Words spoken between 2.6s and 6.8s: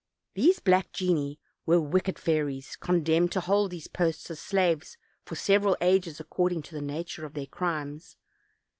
condemned to hold these posts as slaves for several ages, according to